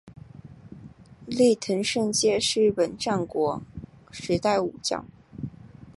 [1.27, 3.61] 内藤胜介是日本战国
[4.11, 5.05] 时代武将。